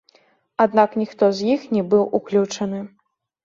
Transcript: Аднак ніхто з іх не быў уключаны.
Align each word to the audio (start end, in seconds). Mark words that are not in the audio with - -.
Аднак 0.65 0.95
ніхто 1.01 1.29
з 1.41 1.51
іх 1.57 1.69
не 1.77 1.87
быў 1.95 2.09
уключаны. 2.21 2.85